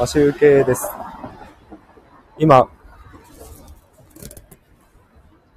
[0.00, 0.88] マシュウケです。
[2.38, 2.70] 今、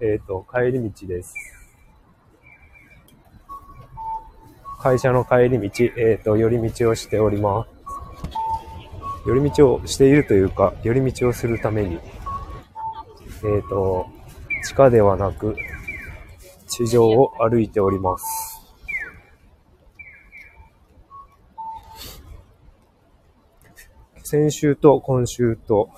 [0.00, 1.32] えっ、と、帰り道です。
[4.80, 7.68] 会社の帰り道、えっ、と、寄り道をしておりま
[9.24, 9.28] す。
[9.28, 12.00] 寄り道をしているというか、寄り道をするために、
[13.44, 14.08] えっ、と、
[14.64, 15.54] 地下ではなく、
[16.66, 18.41] 地上を歩いております。
[24.32, 25.90] 先週と今週と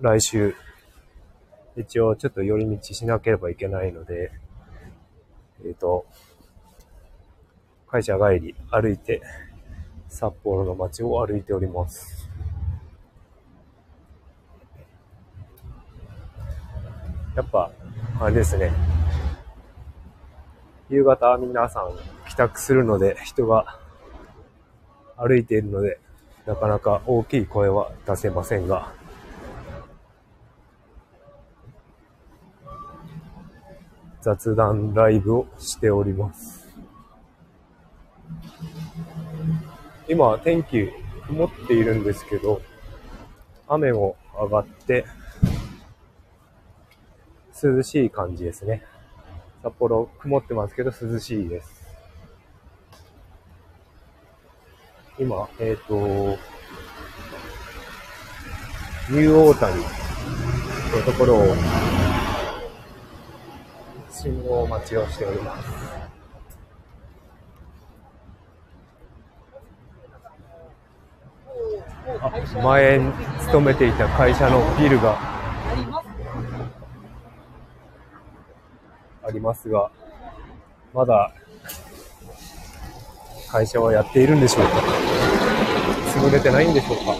[0.00, 0.56] 来週、
[1.76, 4.32] 一応ちょっと寄り道しなければいけないので、
[5.64, 6.06] えっ、と、
[7.86, 9.22] 会社帰り歩いて
[10.08, 12.28] 札幌の街を歩いております。
[17.36, 17.70] やっぱ、
[18.18, 18.72] あれですね。
[20.90, 21.92] 夕方皆さん
[22.28, 23.78] 帰宅するので人が
[25.16, 26.00] 歩いているので、
[26.46, 28.92] なかなか大きい声は出せませんが、
[34.20, 36.68] 雑談ライブをしております。
[40.08, 40.88] 今、天気
[41.26, 42.62] 曇っているんですけど、
[43.66, 45.04] 雨も上がって、
[47.62, 48.84] 涼しい感じですね。
[49.62, 51.75] 札幌曇ってますけど涼しいです。
[55.18, 55.94] 今、えっ、と、
[59.08, 61.54] ニューオータニのところを、
[64.10, 65.68] 信号待ちをしております。
[72.20, 72.30] あ
[72.62, 73.00] 前
[73.40, 75.18] 勤めていた会社のビルが
[79.22, 79.90] ありますが、
[80.92, 81.32] まだ
[83.50, 84.70] 会社はやっているんでしょうか？
[86.18, 87.16] 潰れてないんでしょうか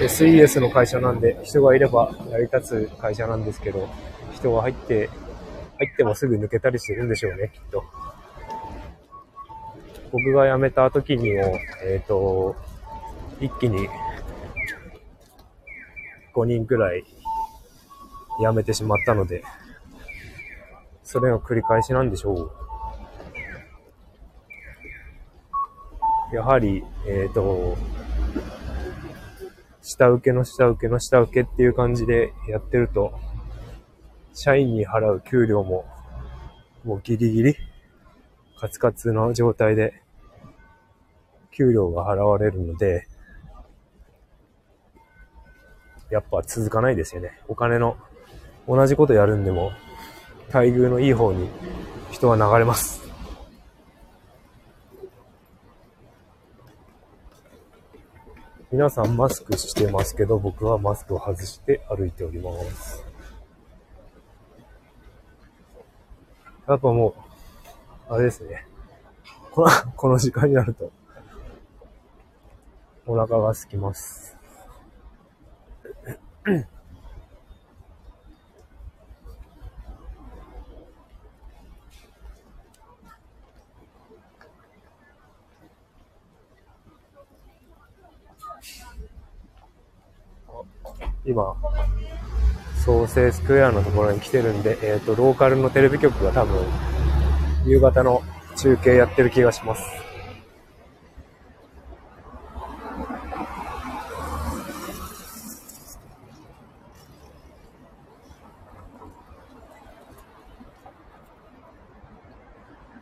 [0.00, 3.88] ？SES の会社なんで人がいれば成り立つ会社なんですけど
[4.32, 5.10] 人が入って
[5.78, 7.84] 入ってもすぐ抜けたりしてるんでしょうねきっと。
[10.12, 12.56] 僕が辞めた時にもえっ、と
[13.40, 13.88] 一気に
[16.34, 17.04] 5人くらい
[18.40, 19.44] 辞めてしまったので、
[21.02, 22.34] それの繰り返しなんでしょ
[26.32, 26.34] う。
[26.34, 27.76] やはり、えっ、と、
[29.82, 33.18] 下請けの下請けの下請けっていう感じでやってると、
[34.32, 35.84] 社員に払う給料も、
[36.84, 37.56] もうギリギリ、
[38.58, 40.00] カツカツの状態で、
[41.50, 43.08] 給料が払われるので、
[46.10, 47.40] やっぱ続かないですよね。
[47.48, 47.96] お金の
[48.70, 49.72] 同じことやるんでも、
[50.46, 51.48] 待遇のいい方に
[52.12, 53.00] 人は流れます。
[58.70, 63.04] 皆さんマスクしてますけど、僕はマスクを外して歩いております。
[66.68, 67.16] やっぱも
[68.08, 68.68] う、あれですね。
[69.50, 70.92] このこの時間になると、
[73.04, 74.36] お腹が空きます。
[91.26, 91.54] 今、
[92.82, 96.64] 創生スクエアのところに来てるんで、えっ、と、ローカルのテレビ局が多分、
[97.66, 98.22] 夕方の
[98.56, 99.82] 中継やってる気がします。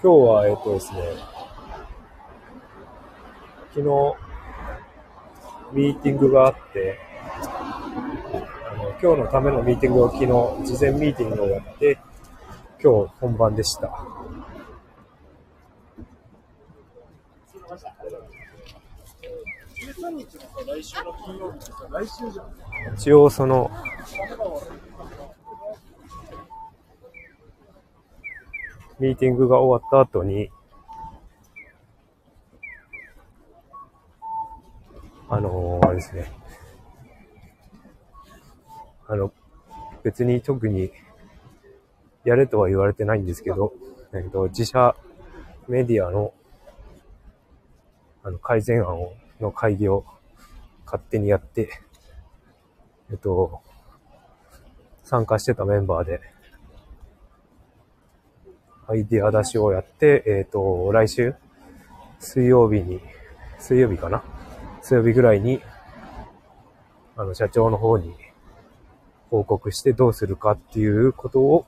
[0.00, 1.00] 今日は、えっ、とですね、
[3.74, 3.88] 昨日、
[5.72, 7.03] ミーティングがあって、
[8.94, 11.98] の今日のためのミーティングを昨日、事前ミーティングをやって、
[12.82, 13.90] 今日本番でした。
[22.96, 23.70] 一応その、
[28.98, 30.50] ミーティングが終わった後に、
[35.28, 36.43] あのーあれですね。
[39.06, 39.32] あの、
[40.02, 40.90] 別に特に
[42.24, 43.72] やれとは言われてないんですけど、
[44.12, 44.96] えっと、自社
[45.68, 46.32] メディアの
[48.22, 50.04] あの改善案をの会議を
[50.86, 51.68] 勝手にやって、
[53.10, 53.60] えっと、
[55.02, 56.20] 参加してたメンバーで、
[58.86, 61.34] アイディア出しをやって、えっ、と、来週、
[62.18, 63.00] 水曜日に、
[63.58, 64.22] 水曜日かな？
[64.82, 65.60] 水曜日ぐらいに、
[67.16, 68.14] あの、社長の方に
[69.34, 71.66] 報告してどうするかっていうことを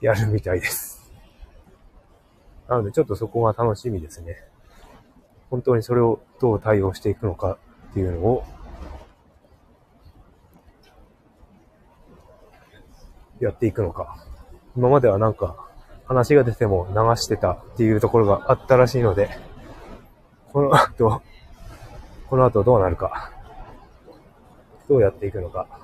[0.00, 1.08] やるみたいです。
[2.68, 4.42] なので、ちょっとそこが楽しみですね。
[5.50, 7.58] 本当にそれをどう対応していくのか
[7.90, 8.44] っていうのを
[13.38, 14.16] やっていくのか。
[14.76, 15.54] 今まではなんか
[16.06, 19.30] 話が出ても流してたっていうところがあったらしいので、
[20.52, 21.22] この後、
[22.28, 23.30] この後どうなるか、
[24.88, 25.83] どうやっていくのか、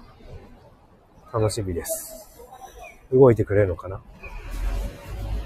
[1.33, 2.29] 楽しみです。
[3.13, 4.01] 動いてくれるのかな？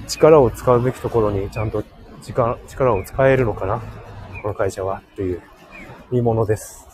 [0.08, 1.84] 力を使うべきところにちゃんと
[2.22, 3.82] 時間、力を使えるのかな？
[4.42, 5.42] この会社はっていう
[6.10, 6.88] 見ものです。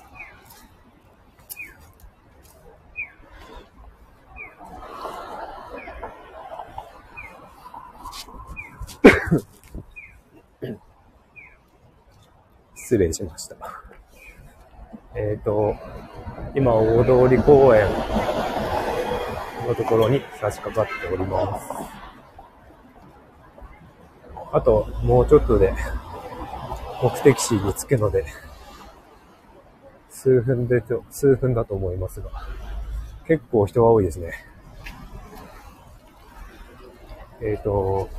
[12.75, 13.57] 失礼しました。
[15.15, 15.77] えっ、ー、と、
[16.55, 17.87] 今、大通公園
[19.67, 21.67] のところに差し掛かっております。
[24.53, 25.73] あと、もうちょっとで、
[27.03, 28.25] 目的地に着くので、
[30.09, 32.31] 数分でと、数分だと思いますが、
[33.27, 34.33] 結構人が多いですね。
[37.41, 38.11] えっ、ー、と、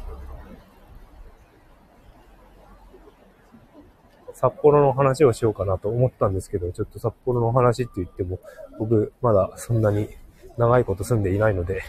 [4.34, 8.40] 札幌の話をしようかなと思ったんですけど、ちょっと札幌の話って言っても、
[8.80, 10.10] 僕まだそんなに
[10.58, 11.82] 長いこと住んでいないので、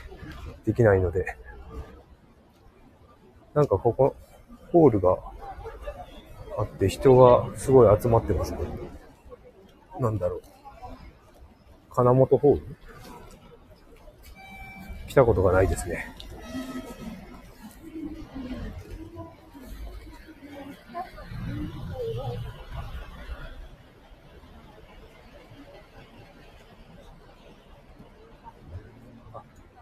[0.64, 1.36] できないので、
[3.54, 4.14] なんかここ、
[4.70, 5.18] ホールが
[6.56, 8.58] あって人がすごい集まってますね。
[10.00, 10.42] なんだろう。
[11.90, 12.76] 金本ホール？
[15.08, 16.16] 来たことがないですね。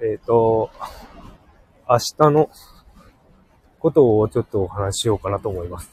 [0.02, 0.70] えっ、ー、と、
[1.88, 2.50] 明日の
[3.78, 5.90] ことをちょっとお話ししようかなと思います。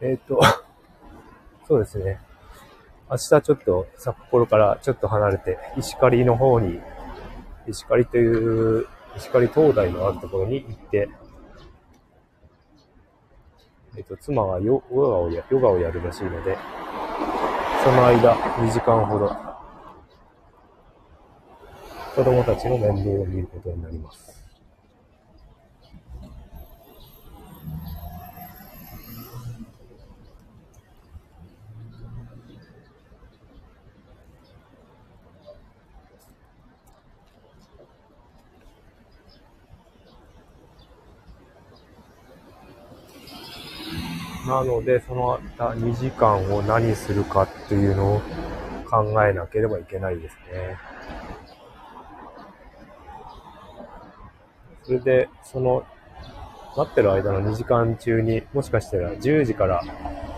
[0.00, 0.40] えっ、ー、と、
[1.68, 2.20] そうですね。
[3.10, 6.80] 明日ちょっと札幌からちょっと離れて、石狩の方に、
[7.66, 8.86] 石狩という、
[9.16, 11.08] 石狩灯台のあるところに行って、
[13.96, 16.56] えっ、ー、と、妻がヨガをやヨガをやるらしいので、
[17.84, 19.45] その間、2時間ほど、
[22.16, 24.42] 子供たちの面倒を見ることになります。
[44.46, 48.22] なので、その2時間を何するかっていうのを
[48.88, 50.85] 考えなければいけないですね。
[54.86, 55.84] それで、その、
[56.76, 59.82] 待ってる間の2時間中に、もしかしたら10時から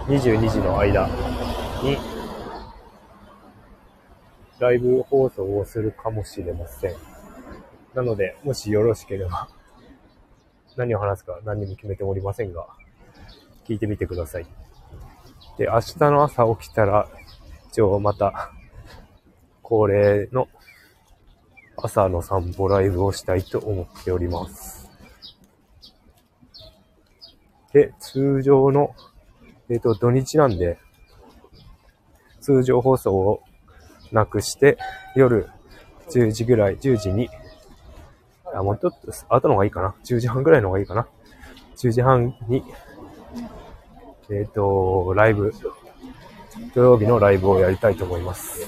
[0.07, 1.07] 22時の間
[1.83, 1.99] に、
[4.59, 6.95] ライブ放送をするかもしれません。
[7.95, 9.49] なので、もしよろしければ、
[10.77, 12.67] 何を話すか何にも決めておりませんが、
[13.67, 14.47] 聞いてみてください。
[15.59, 17.07] で、明日の朝起きたら、
[17.71, 18.51] 一応また、
[19.63, 20.49] 恒例の
[21.81, 24.91] 朝の散歩ライブをしたいと思っております。
[27.73, 28.95] で、通常の、
[29.69, 30.79] えっ、ー、と、土日なんで、
[32.41, 33.43] 通常放送を
[34.11, 34.79] なくして、
[35.15, 35.49] 夜
[36.11, 37.29] 10時ぐらい、10時に、
[38.55, 39.95] あ、もうちょっと後の方がいいかな。
[40.05, 41.07] 10時半ぐらいの方がいいかな。
[41.77, 42.65] 10時半に、
[44.31, 45.53] えっ、ー、と、ライブ、
[46.75, 48.67] 土曜日のライブをやりたいと思います。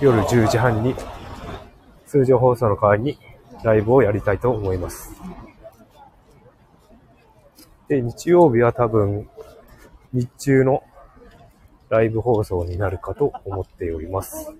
[0.00, 0.94] 夜10時半に
[2.12, 3.18] 通常放送の代わりに
[3.64, 5.14] ライブをやりたいと思います。
[7.88, 9.26] で、日曜日は多分、
[10.12, 10.84] 日中の
[11.88, 14.52] ライブ放送になるかと思っております。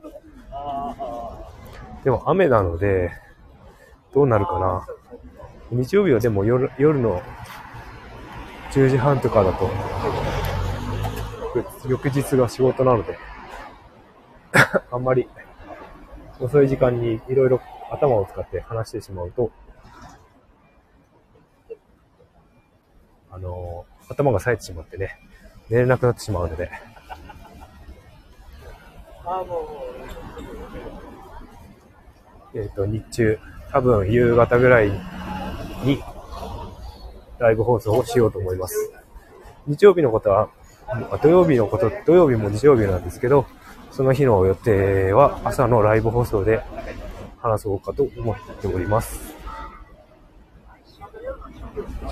[2.04, 3.10] でも雨なので、
[4.14, 4.86] どうなるかな。
[5.70, 7.20] 日曜日はでも夜夜の
[8.70, 9.68] 10時半とかだと、
[11.86, 13.18] 翌日が仕事なので
[14.90, 15.28] あんまり
[16.42, 19.52] 遅い時間にいろいろ頭を使って話してしまうと、
[23.30, 25.18] あのー、頭が冴えてしまってね、
[25.70, 26.70] 寝れなくなってしまうので、
[32.54, 33.38] えっ、ー、と、日中、
[33.70, 34.90] 多分夕方ぐらい
[35.84, 36.02] に
[37.38, 38.92] ライブ放送をしようと思います。
[39.68, 40.50] 日曜日のことは、
[41.22, 43.46] 土曜日のこと、土曜日も日曜日なんですけど、
[43.92, 46.62] その日の予定は朝のライブ放送で
[47.42, 49.34] 話そうかと思っております。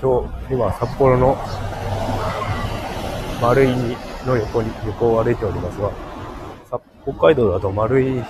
[0.01, 1.37] 今日、今、札幌の
[3.41, 3.69] 丸い
[4.27, 5.91] の横に、横を歩いておりますが、
[7.03, 8.23] 北海道だと丸い、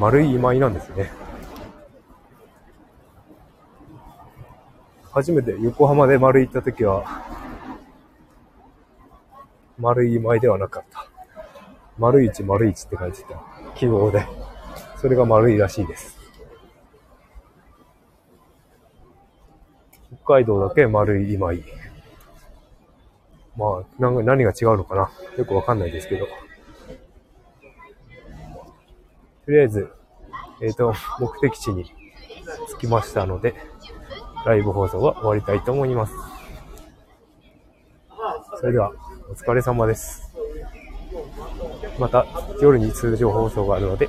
[0.00, 1.10] 丸い今井なんですね。
[5.12, 7.04] 初めて横浜で丸い行った時は、
[9.78, 11.15] 丸い今井ではなかった。
[11.98, 13.40] 丸一丸一って書いてた
[13.74, 14.26] 記号で、
[15.00, 16.18] それが丸いらしいです。
[20.24, 21.64] 北海道だけ丸い今井。
[23.56, 25.10] まあ、何が違うのかな？
[25.38, 26.26] よくわかんないですけど。
[29.46, 29.90] とりあえず、
[30.60, 31.84] えっ、ー、と、目的地に
[32.76, 33.54] 着きましたので、
[34.44, 36.12] ライブ放送は終わりたいと思います。
[38.60, 38.92] それでは、
[39.30, 40.35] お疲れ様です。
[41.98, 42.26] また、
[42.60, 44.08] 夜に通常放送があるので、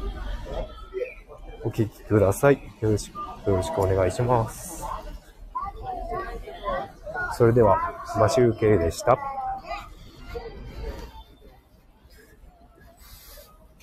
[1.64, 2.60] お聴きください。
[2.82, 3.16] よろしく、
[3.50, 4.84] よろしくお願いします。
[7.38, 7.80] それでは、
[8.20, 9.37] マシュウケイでした。